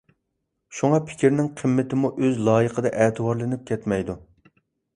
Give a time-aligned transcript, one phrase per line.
[0.77, 4.21] شۇڭا، پىكىرنىڭ قىممىتىمۇ ئۆز لايىقىدا ئەتىۋارلىنىپ كەتمەيدۇ.